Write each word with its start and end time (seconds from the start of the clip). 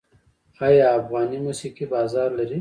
آیا 0.65 0.85
افغاني 0.99 1.39
موسیقي 1.45 1.85
بازار 1.93 2.29
لري؟ 2.39 2.59